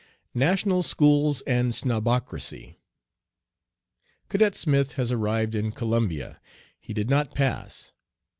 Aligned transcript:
"NATIONAL 0.33 0.81
SCHOOLS 0.81 1.41
AND 1.41 1.75
SNOBOCRACY. 1.75 2.79
"'Cadet 4.29 4.55
Smith 4.55 4.93
has 4.93 5.11
arrived 5.11 5.53
in 5.53 5.69
Columbia. 5.69 6.41
He 6.79 6.91
did 6.91 7.07
not 7.07 7.35
"pass."' 7.35 7.91